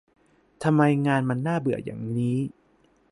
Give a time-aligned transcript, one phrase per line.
[0.63, 2.37] ทำไมงานมันน่าเบื่ออย่างนี้